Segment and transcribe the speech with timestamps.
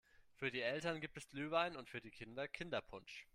[0.33, 3.27] Für die Eltern gibt es Glühwein und für die Kinder Kinderpunsch.